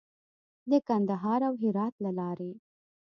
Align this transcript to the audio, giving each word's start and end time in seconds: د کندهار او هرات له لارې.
د 0.69 0.71
کندهار 0.87 1.41
او 1.47 1.53
هرات 1.63 1.93
له 2.05 2.11
لارې. 2.19 2.51